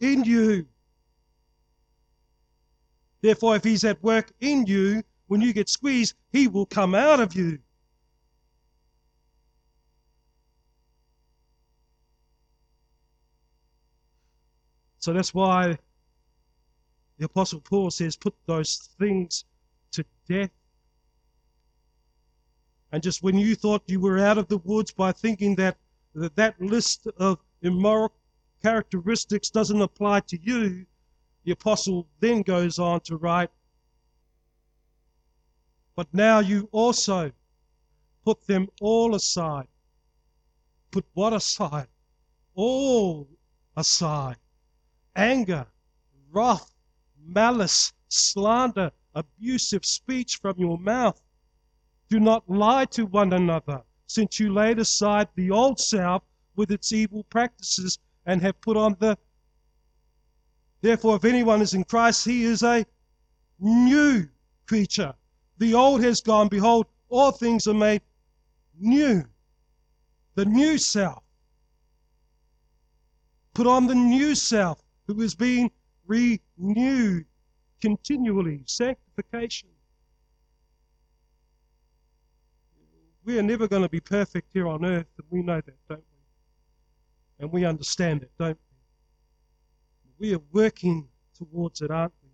[0.00, 0.66] In you.
[3.20, 7.20] Therefore, if He's at work in you, when you get squeezed, He will come out
[7.20, 7.58] of you.
[14.98, 15.78] So that's why
[17.22, 19.44] the Apostle Paul says, put those things
[19.92, 20.50] to death.
[22.90, 25.76] And just when you thought you were out of the woods by thinking that
[26.16, 28.12] that, that list of immoral
[28.60, 30.84] characteristics doesn't apply to you,
[31.44, 33.50] the apostle then goes on to write,
[35.94, 37.30] But now you also
[38.24, 39.68] put them all aside.
[40.90, 41.86] Put what aside?
[42.56, 43.28] All
[43.76, 44.38] aside.
[45.14, 45.68] Anger,
[46.32, 46.72] wrath,
[47.24, 51.20] malice, slander, abusive speech from your mouth.
[52.08, 56.22] Do not lie to one another, since you laid aside the old self
[56.56, 59.16] with its evil practices and have put on the.
[60.80, 62.84] Therefore, if anyone is in Christ, he is a
[63.58, 64.28] new
[64.66, 65.14] creature.
[65.58, 66.48] The old has gone.
[66.48, 68.02] Behold, all things are made
[68.78, 69.24] new.
[70.34, 71.22] The new self.
[73.54, 75.70] Put on the new self who is being
[76.06, 77.26] renewed
[77.80, 78.62] continually.
[78.66, 79.68] Sanctification.
[83.24, 85.98] We are never going to be perfect here on earth, and we know that, don't
[85.98, 87.44] we?
[87.44, 88.58] And we understand it, don't
[90.18, 90.28] we?
[90.28, 92.30] We are working towards it, aren't we?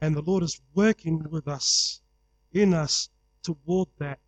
[0.00, 2.00] And the Lord is working with us,
[2.52, 3.08] in us,
[3.42, 4.18] toward that.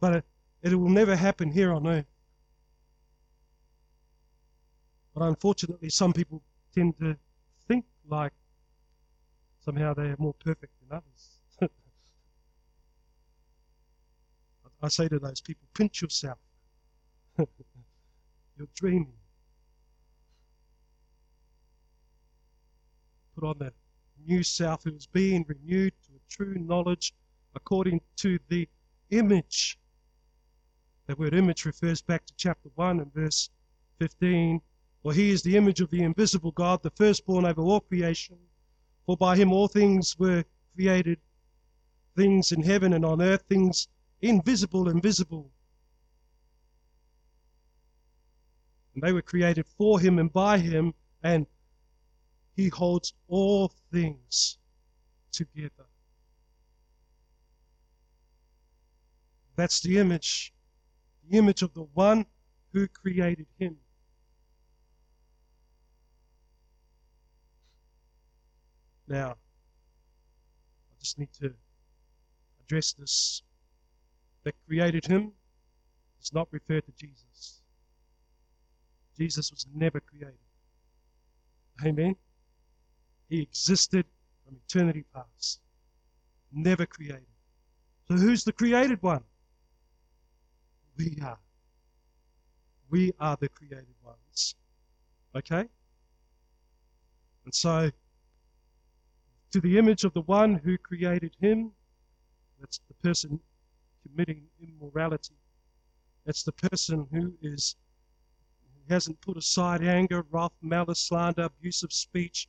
[0.00, 0.24] But it,
[0.62, 2.06] it will never happen here on earth.
[5.14, 6.42] But unfortunately, some people
[6.74, 7.16] tend to
[7.68, 8.32] think like
[9.64, 11.70] somehow they are more perfect than others.
[14.82, 16.38] I say to those people, pinch yourself.
[17.38, 19.12] You're dreaming.
[23.34, 23.72] Put on the
[24.26, 27.14] new self who is being renewed to a true knowledge
[27.54, 28.68] according to the
[29.10, 29.78] image.
[31.06, 33.50] The word image refers back to chapter 1 and verse
[33.98, 34.60] 15
[35.04, 38.38] for he is the image of the invisible God, the firstborn over all creation.
[39.04, 41.18] For by him all things were created,
[42.16, 43.86] things in heaven and on earth, things
[44.22, 45.50] invisible and visible.
[48.94, 51.46] And they were created for him and by him, and
[52.56, 54.56] he holds all things
[55.32, 55.84] together.
[59.54, 60.54] That's the image,
[61.28, 62.24] the image of the one
[62.72, 63.76] who created him.
[69.06, 71.52] Now, I just need to
[72.64, 73.42] address this.
[74.44, 75.32] That created him
[76.20, 77.62] does not refer to Jesus.
[79.16, 80.38] Jesus was never created.
[81.84, 82.14] Amen.
[83.28, 84.04] He existed
[84.44, 85.60] from eternity past.
[86.52, 87.26] Never created.
[88.08, 89.24] So who's the created one?
[90.96, 91.38] We are.
[92.90, 94.54] We are the created ones.
[95.34, 95.64] Okay?
[97.44, 97.90] And so
[99.54, 101.70] to the image of the one who created him.
[102.58, 103.38] That's the person
[104.02, 105.36] committing immorality.
[106.26, 107.76] That's the person who is
[108.64, 112.48] who hasn't put aside anger, wrath, malice, slander, abusive speech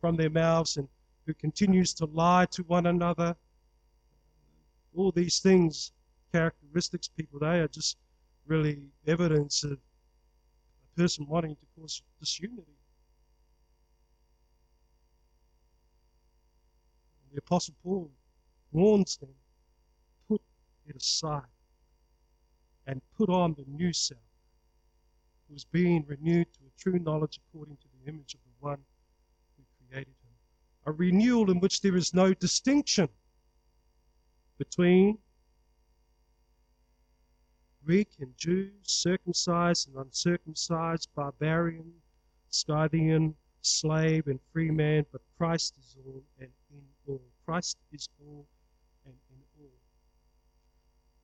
[0.00, 0.88] from their mouths, and
[1.26, 3.36] who continues to lie to one another.
[4.96, 5.92] All these things,
[6.32, 7.98] characteristics, people, they are just
[8.46, 12.75] really evidence of a person wanting to cause disunity.
[17.36, 18.10] The Apostle Paul
[18.72, 19.34] warns them
[20.26, 20.40] put
[20.86, 21.42] it aside
[22.86, 24.22] and put on the new self,
[25.46, 28.78] who is being renewed to a true knowledge according to the image of the one
[29.58, 30.32] who created him.
[30.86, 33.10] A renewal in which there is no distinction
[34.56, 35.18] between
[37.84, 42.00] Greek and Jew, circumcised and uncircumcised, barbarian,
[42.48, 47.22] Scythian, slave and free man, but Christ is all and in all.
[47.44, 48.46] Christ is all
[49.04, 49.70] and in all.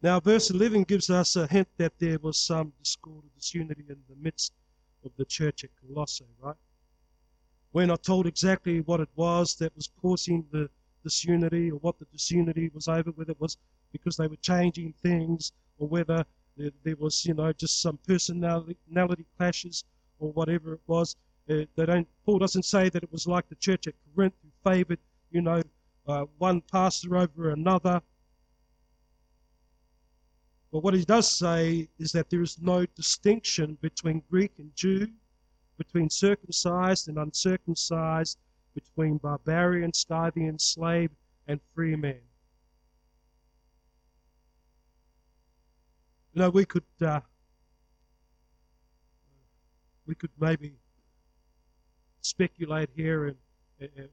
[0.02, 3.98] Now, verse 11 gives us a hint that there was some discord or disunity in
[4.08, 4.52] the midst
[5.04, 6.56] of the church at Colossae, right?
[7.72, 10.68] We're not told exactly what it was that was causing the
[11.02, 13.56] disunity or what the disunity was over, whether it was
[13.92, 16.24] because they were changing things or whether
[16.56, 19.84] there, there was, you know, just some personality clashes
[20.18, 21.16] or whatever it was.
[21.50, 22.06] Uh, they don't.
[22.24, 24.98] Paul doesn't say that it was like the church at Corinth who favoured,
[25.32, 25.62] you know,
[26.06, 28.00] uh, one pastor over another.
[30.70, 35.08] But what he does say is that there is no distinction between Greek and Jew,
[35.76, 38.38] between circumcised and uncircumcised,
[38.74, 41.10] between barbarian, Scythian, slave,
[41.46, 42.20] and free man.
[46.32, 47.20] You know, we could uh,
[50.06, 50.72] we could maybe
[52.22, 53.36] speculate here, and,
[53.78, 54.08] and,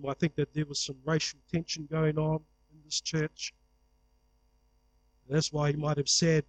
[0.00, 2.40] might think that there was some racial tension going on
[2.72, 3.54] in this church.
[5.28, 6.44] that's why he might have said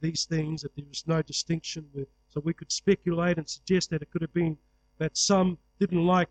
[0.00, 1.86] these things that there was no distinction.
[1.94, 4.56] With, so we could speculate and suggest that it could have been
[4.98, 6.28] that some didn't like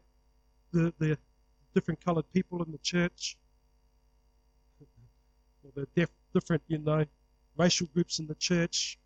[0.72, 1.18] the, the
[1.74, 3.38] different colored people in the church,
[5.64, 7.06] or the different, you know,
[7.58, 8.98] racial groups in the church.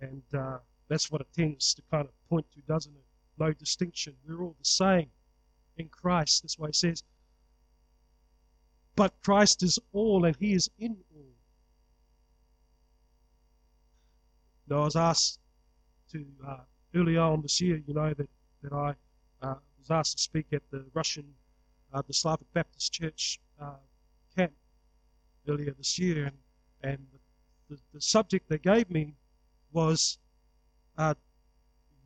[0.00, 0.58] And uh,
[0.88, 3.04] that's what it tends to kind of point to, doesn't it?
[3.38, 4.14] No distinction.
[4.26, 5.08] We're all the same
[5.78, 6.42] in Christ.
[6.42, 7.02] That's why he says,
[8.96, 11.24] but Christ is all and he is in all.
[14.68, 15.38] Now, I was asked
[16.12, 16.58] to, uh,
[16.94, 18.28] earlier on this year, you know, that
[18.62, 18.94] that I
[19.42, 21.24] uh, was asked to speak at the Russian,
[21.92, 23.76] uh, the Slavic Baptist Church uh,
[24.36, 24.52] camp
[25.48, 26.36] earlier this year, and,
[26.82, 27.06] and
[27.70, 29.14] the, the, subject they gave me
[29.72, 30.18] was
[30.96, 31.14] uh,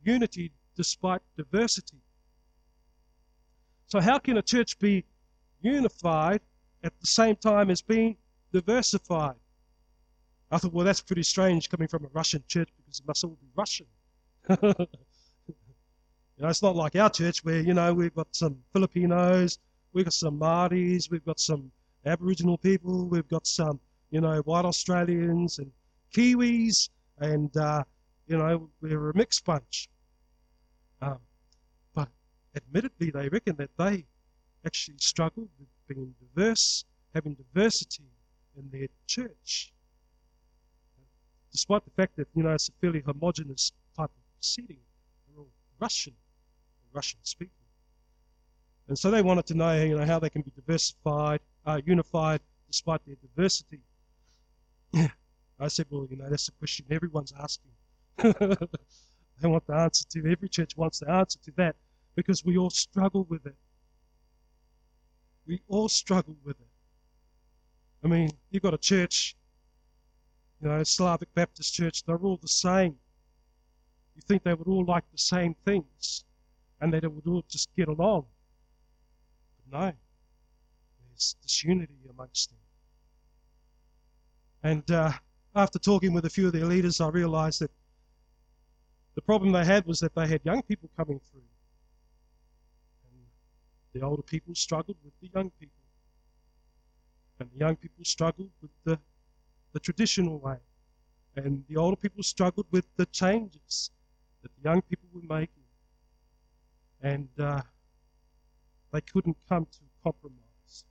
[0.03, 1.97] unity despite diversity.
[3.93, 5.05] So, how can a church be
[5.61, 6.41] unified
[6.83, 8.17] at the same time as being
[8.51, 9.35] diversified?
[10.49, 13.37] I thought, well, that's pretty strange coming from a Russian church because it must all
[13.39, 13.85] be Russian.
[16.35, 19.59] You know, it's not like our church where, you know, we've got some Filipinos,
[19.93, 21.71] we've got some Māoris, we've got some
[22.07, 23.79] Aboriginal people, we've got some,
[24.09, 25.71] you know, white Australians and
[26.11, 26.89] Kiwis,
[27.19, 27.83] and, uh,
[28.25, 29.91] you know, we're a mixed bunch.
[31.03, 31.19] Um,
[32.55, 34.05] admittedly, they reckon that they
[34.65, 38.03] actually struggle with being diverse, having diversity
[38.57, 39.73] in their church.
[41.51, 44.79] Despite the fact that, you know, it's a fairly homogenous type of setting,
[45.27, 45.49] they're all
[45.79, 46.13] Russian
[46.93, 47.51] Russian speaking.
[48.87, 52.41] And so they wanted to know, you know, how they can be diversified, uh, unified
[52.67, 53.79] despite their diversity.
[55.59, 57.71] I said, well, you know, that's a question everyone's asking.
[58.17, 60.31] they want the answer to.
[60.31, 61.75] Every church wants the answer to that
[62.15, 63.55] because we all struggle with it.
[65.45, 66.67] We all struggle with it.
[68.03, 69.35] I mean, you've got a church,
[70.61, 72.95] you know, Slavic Baptist church, they're all the same.
[74.15, 76.25] You think they would all like the same things
[76.79, 78.25] and that it would all just get along.
[79.71, 79.93] But no,
[81.09, 82.59] there's disunity amongst them.
[84.63, 85.11] And uh,
[85.55, 87.71] after talking with a few of their leaders, I realized that
[89.15, 91.41] the problem they had was that they had young people coming through.
[93.93, 95.83] The older people struggled with the young people.
[97.39, 98.99] And the young people struggled with the,
[99.73, 100.57] the traditional way.
[101.35, 103.91] And the older people struggled with the changes
[104.41, 105.63] that the young people were making
[107.03, 107.61] and uh,
[108.91, 110.85] they couldn't come to compromise.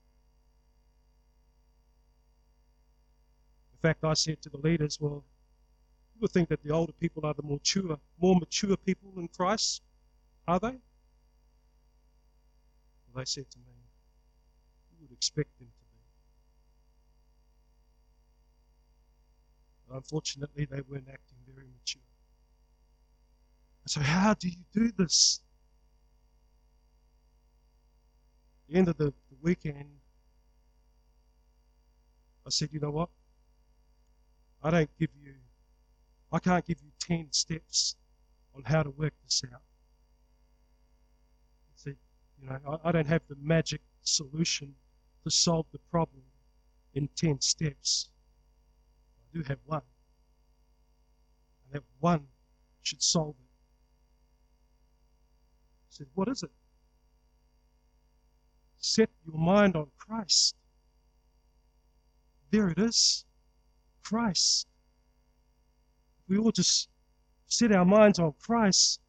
[3.73, 5.25] In fact, I said to the leaders, well,
[6.15, 9.29] you would think that the older people are the more mature, more mature people in
[9.29, 9.83] Christ,
[10.47, 10.77] are they?
[13.15, 13.75] They said to me,
[14.91, 15.85] you would expect them to
[19.91, 19.97] be.
[19.97, 22.03] Unfortunately, they weren't acting very mature.
[23.87, 25.41] So, how do you do this?
[28.73, 29.85] the end of the, the weekend,
[32.47, 33.11] I said, you know what?
[34.63, 35.35] I don't give you,
[36.33, 37.97] I can't give you 10 steps
[38.55, 39.61] on how to work this out.
[42.43, 44.75] You know, I, I don't have the magic solution
[45.25, 46.23] to solve the problem
[46.95, 48.11] in 10 steps.
[49.17, 49.83] I do have one.
[51.65, 52.27] And that one
[52.83, 53.49] should solve it.
[55.87, 56.51] I said, what is it?
[58.83, 60.57] set your mind on Christ.
[62.51, 63.25] There it is.
[64.03, 64.67] Christ.
[66.29, 66.89] We all just
[67.47, 69.01] set our minds on Christ,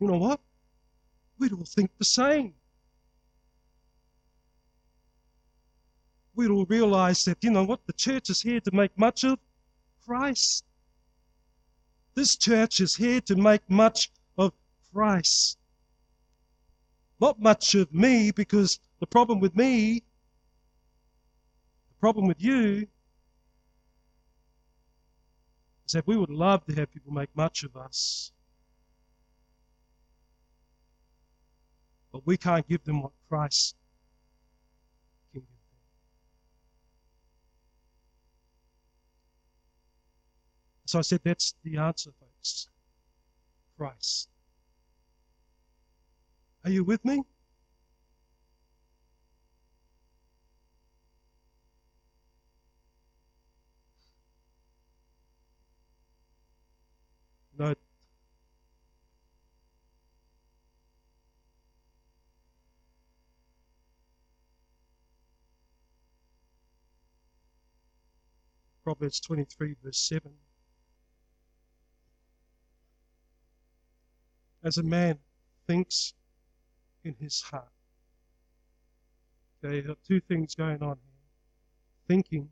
[0.00, 0.40] you know what?
[1.38, 2.54] We'd all think the same.
[6.34, 7.80] We'd all realize that, you know what?
[7.86, 9.38] The church is here to make much of
[10.04, 10.64] Christ.
[12.14, 14.52] This church is here to make much of
[14.92, 15.58] Christ.
[17.20, 20.02] Not much of me, because the problem with me,
[21.88, 22.86] the problem with you,
[25.86, 28.32] is that we would love to have people make much of us.
[32.16, 33.76] But we can't give them what Christ
[35.34, 35.58] can give them.
[40.86, 42.68] So I said, that's the answer, folks.
[43.76, 44.30] Christ.
[46.64, 47.22] Are you with me?
[57.58, 57.74] No.
[68.86, 70.30] Proverbs 23, verse 7.
[74.62, 75.18] As a man
[75.66, 76.14] thinks
[77.02, 77.66] in his heart.
[79.64, 81.26] Okay, there are two things going on here
[82.06, 82.48] thinking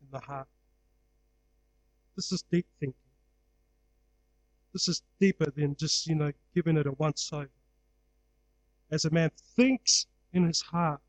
[0.00, 0.46] in the heart.
[2.14, 2.94] This is deep thinking.
[4.72, 7.50] This is deeper than just, you know, giving it a once over.
[8.92, 11.00] As a man thinks in his heart,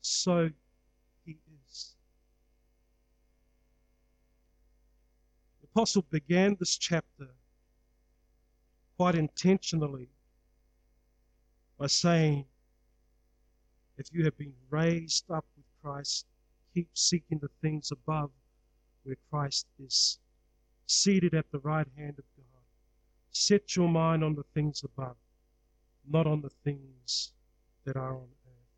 [0.00, 0.50] so
[1.24, 1.36] he
[1.70, 1.94] is.
[5.60, 7.28] The apostle began this chapter
[8.96, 10.08] quite intentionally
[11.78, 12.44] by saying,
[13.96, 16.26] if you have been raised up with Christ,
[16.74, 18.30] keep seeking the things above
[19.04, 20.18] where Christ is
[20.86, 22.64] seated at the right hand of God.
[23.30, 25.14] Set your mind on the things above,
[26.10, 27.30] not on the things
[27.84, 28.68] that are on earth.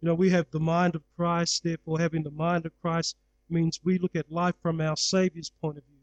[0.00, 3.16] You know, we have the mind of Christ, therefore, having the mind of Christ
[3.50, 5.96] means we look at life from our Savior's point of view.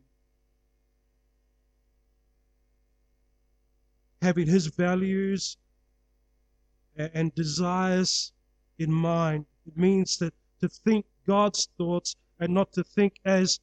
[4.22, 5.58] Having His values
[6.96, 8.32] and desires
[8.80, 9.46] in mind.
[9.66, 13.60] It means that to think God's thoughts and not to think as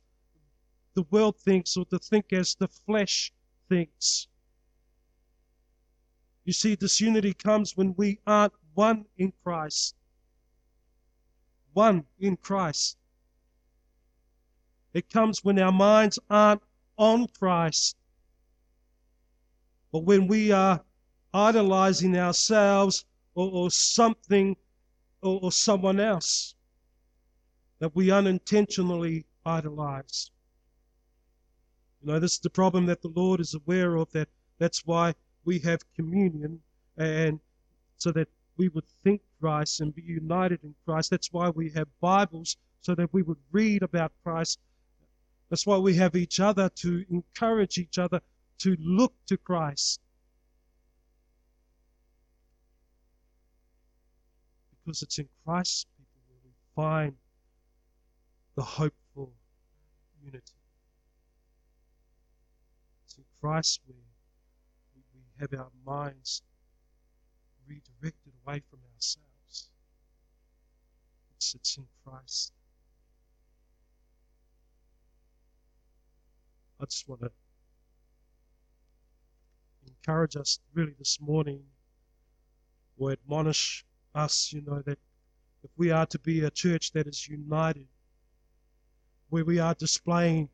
[0.94, 3.32] the world thinks or to think as the flesh
[3.68, 4.28] thinks.
[6.44, 9.94] You see, disunity comes when we aren't one in Christ.
[11.72, 12.96] One in Christ.
[14.92, 16.62] It comes when our minds aren't
[16.98, 17.96] on Christ.
[19.92, 20.80] but when we are
[21.32, 24.56] idolizing ourselves or, or something
[25.22, 26.54] or, or someone else
[27.78, 30.30] that we unintentionally idolize.
[32.02, 34.28] You know, this is the problem that the Lord is aware of, that
[34.58, 35.14] that's why
[35.44, 36.60] we have communion
[36.96, 37.40] and
[37.96, 41.10] so that we would think Christ and be united in Christ.
[41.10, 44.58] That's why we have Bibles so that we would read about Christ.
[45.50, 48.20] That's why we have each other to encourage each other
[48.58, 50.00] to look to Christ.
[54.84, 57.16] Because it's in Christ's people where we find
[58.54, 59.32] the hopeful
[60.24, 60.54] unity.
[63.04, 63.96] It's in Christ where
[64.94, 66.42] we have our minds
[67.66, 69.68] redirected away from ourselves.
[71.36, 72.52] It's, it's in Christ.
[76.80, 77.30] I just want to
[79.86, 81.62] encourage us really this morning
[82.96, 84.98] or admonish us, you know, that
[85.62, 87.86] if we are to be a church that is united,
[89.28, 90.48] where we are displaying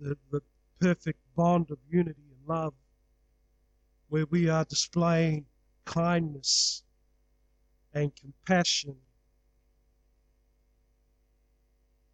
[0.00, 0.40] the, the
[0.80, 2.72] perfect bond of unity and love,
[4.08, 5.44] where we are displaying
[5.84, 6.82] kindness
[7.92, 8.96] and compassion.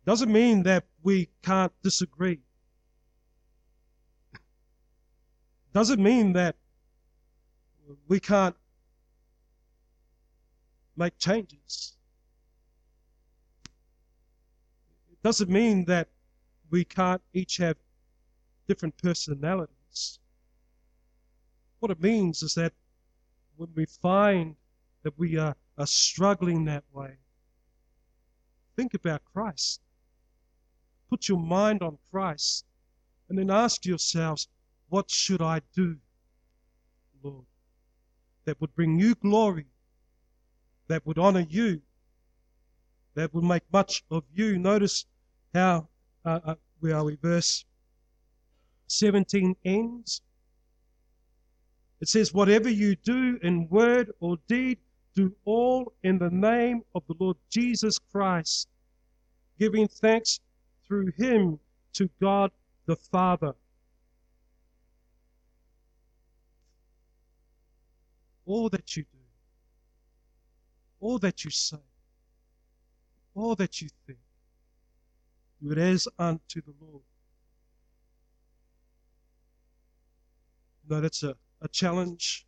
[0.04, 2.40] Doesn't mean that we can't disagree.
[5.72, 6.56] Doesn't mean that
[8.08, 8.56] we can't
[10.96, 11.96] make changes.
[15.22, 16.08] doesn't mean that
[16.70, 17.76] we can't each have
[18.66, 20.18] different personalities.
[21.80, 22.72] What it means is that
[23.56, 24.56] when we find
[25.02, 27.16] that we are, are struggling that way,
[28.76, 29.80] think about Christ.
[31.10, 32.64] Put your mind on Christ
[33.28, 34.48] and then ask yourselves,
[34.90, 35.96] what should I do,
[37.22, 37.44] Lord,
[38.44, 39.66] that would bring you glory,
[40.88, 41.80] that would honor you,
[43.14, 44.58] that would make much of you.
[44.58, 45.06] Notice
[45.54, 45.88] how,
[46.24, 47.16] uh, uh, where are we?
[47.16, 47.64] Verse
[48.88, 50.22] 17 ends.
[52.00, 54.78] It says, Whatever you do in word or deed,
[55.14, 58.68] do all in the name of the Lord Jesus Christ,
[59.58, 60.40] giving thanks
[60.86, 61.58] through him
[61.94, 62.50] to God
[62.86, 63.54] the Father.
[68.50, 69.18] All that you do,
[71.00, 71.76] all that you say,
[73.34, 74.18] all that you think,
[75.62, 77.02] do it as unto the Lord.
[80.88, 82.46] No, that's a, a challenge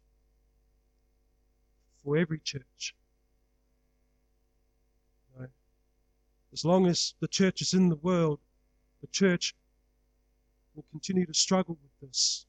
[2.03, 2.95] for every church.
[6.53, 8.39] As long as the church is in the world,
[9.01, 9.55] the church
[10.75, 12.45] will continue to struggle with this.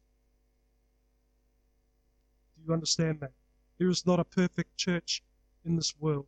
[2.58, 3.32] Do you understand that?
[3.78, 5.24] There is not a perfect church
[5.66, 6.28] in this world.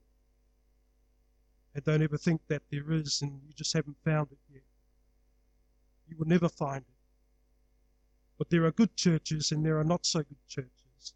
[1.74, 4.64] And don't ever think that there is and you just haven't found it yet.
[6.08, 6.96] You will never find it.
[8.38, 11.14] But there are good churches and there are not so good churches.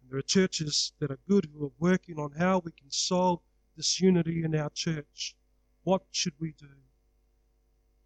[0.00, 3.40] And there are churches that are good who are working on how we can solve
[3.76, 5.36] this unity in our church.
[5.84, 6.68] What should we do?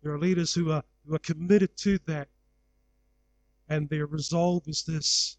[0.02, 2.28] There are leaders who are, who are committed to that.
[3.70, 5.38] And their resolve is this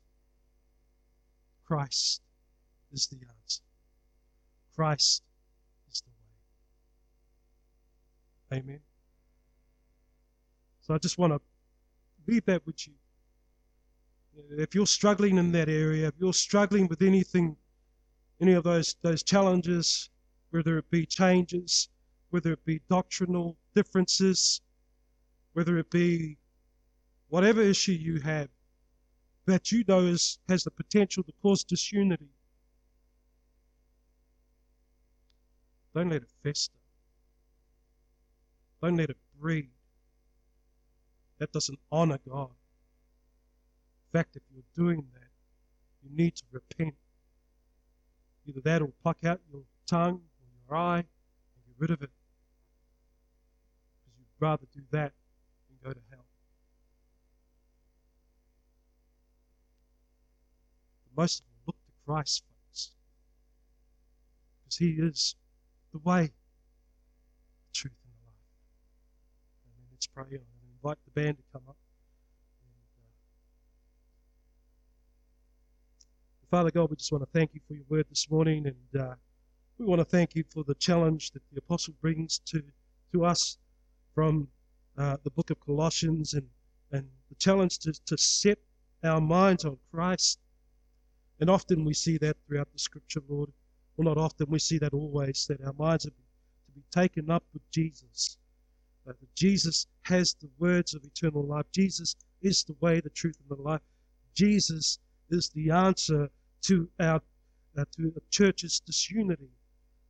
[1.65, 2.21] Christ
[2.91, 3.61] is the answer.
[4.75, 5.23] Christ
[5.91, 6.11] is the
[8.55, 8.59] way.
[8.59, 8.79] Amen.
[10.81, 11.41] So I just want to
[12.27, 12.93] leave that with you.
[14.57, 17.57] If you're struggling in that area, if you're struggling with anything,
[18.39, 20.09] any of those those challenges,
[20.51, 21.89] whether it be changes,
[22.29, 24.61] whether it be doctrinal differences,
[25.53, 26.37] whether it be
[27.31, 28.49] whatever issue you have
[29.45, 32.27] that you know is, has the potential to cause disunity,
[35.95, 36.75] don't let it fester.
[38.83, 39.69] Don't let it breed.
[41.39, 42.49] That doesn't honor God.
[44.13, 45.29] In fact, if you're doing that,
[46.03, 46.95] you need to repent.
[48.45, 52.09] Either that or pluck out your tongue or your eye and get rid of it.
[54.03, 55.13] Because you'd rather do that
[55.69, 56.25] than go to hell.
[61.21, 62.89] Most of them look to Christ, folks.
[64.63, 65.35] Because He is
[65.93, 66.31] the way, the
[67.73, 68.41] truth, and the life.
[69.91, 70.41] Let's pray on and
[70.73, 71.77] invite the band to come up.
[72.63, 73.05] And,
[76.49, 78.99] uh, Father God, we just want to thank you for your word this morning, and
[78.99, 79.13] uh,
[79.77, 82.63] we want to thank you for the challenge that the apostle brings to
[83.11, 83.59] to us
[84.15, 84.47] from
[84.97, 86.49] uh, the book of Colossians, and
[86.91, 88.57] and the challenge to, to set
[89.03, 90.39] our minds on Christ.
[91.41, 93.51] And often we see that throughout the scripture, Lord.
[93.97, 97.43] Well, not often, we see that always, that our minds are to be taken up
[97.51, 98.37] with Jesus.
[99.07, 101.65] Uh, that Jesus has the words of eternal life.
[101.71, 103.81] Jesus is the way, the truth, and the life.
[104.35, 104.99] Jesus
[105.31, 106.29] is the answer
[106.61, 107.21] to our
[107.77, 109.49] uh, to the church's disunity.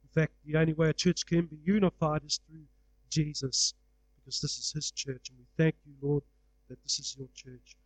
[0.03, 2.65] In fact, the only way a church can be unified is through
[3.09, 3.73] Jesus,
[4.17, 6.23] because this is His church, and we thank you, Lord,
[6.67, 7.77] that this is your church.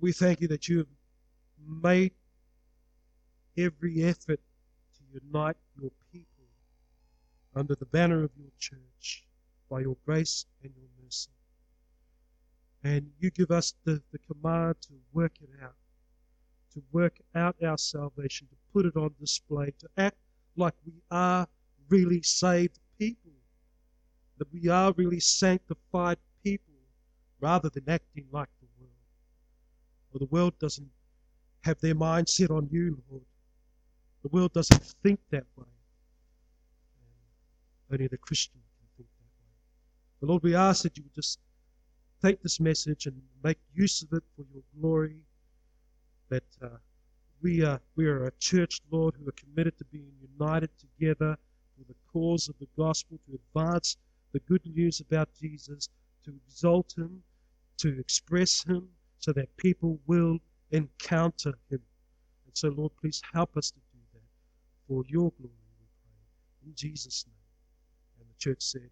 [0.00, 0.86] We thank you that you have
[1.66, 2.12] made
[3.56, 4.40] every effort
[4.94, 6.44] to unite your people
[7.54, 9.24] under the banner of your church
[9.68, 11.30] by your grace and your mercy.
[12.84, 15.74] And you give us the, the command to work it out,
[16.74, 20.16] to work out our salvation, to put it on display, to act
[20.56, 21.46] like we are
[21.88, 23.32] really saved people,
[24.38, 26.74] that we are really sanctified people,
[27.40, 28.92] rather than acting like the world.
[30.10, 30.90] For the world doesn't
[31.62, 33.24] have their mind set on you, Lord.
[34.22, 35.66] The world doesn't think that way.
[37.90, 39.52] Only the Christian can think that way.
[40.20, 41.38] But Lord, we ask that you would just
[42.22, 45.16] take this message and make use of it for your glory.
[46.28, 46.68] That uh,
[47.42, 51.36] we are we are a church, Lord, who are committed to being united together
[51.76, 53.96] for the cause of the gospel, to advance
[54.32, 55.88] the good news about Jesus,
[56.24, 57.22] to exalt him,
[57.78, 58.88] to express him,
[59.18, 60.38] so that people will
[60.72, 61.80] encounter him.
[62.46, 64.20] And so, Lord, please help us to do that
[64.88, 66.66] for your glory, we pray.
[66.66, 67.34] In Jesus' name.
[68.20, 68.90] And the church said,